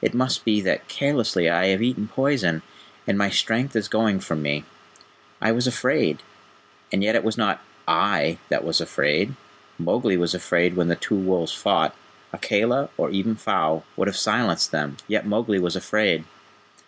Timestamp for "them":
14.70-14.98